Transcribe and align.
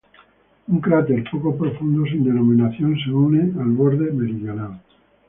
Un 0.69 0.79
cráter 0.81 1.23
poco 1.31 1.55
profundo 1.55 2.03
sin 2.05 2.23
denominación 2.23 2.97
se 3.05 3.11
une 3.11 3.53
al 3.61 3.69
borde 3.69 4.11
meridional. 4.11 4.81